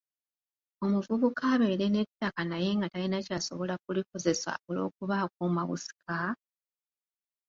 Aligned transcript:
Omuvubuka 0.83 1.43
abeere 1.53 1.85
n'ettaka 1.89 2.41
naye 2.49 2.69
nga 2.77 2.87
talina 2.93 3.17
ky'asobola 3.25 3.73
kulikozesa 3.83 4.51
olw'okuba 4.69 5.15
akuuma 5.25 5.61
busika? 5.69 6.17